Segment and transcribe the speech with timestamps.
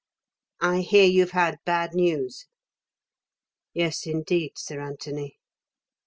[0.61, 2.47] "I hear you've had bad news."
[3.75, 5.37] "Yes, indeed, Sir Anthony."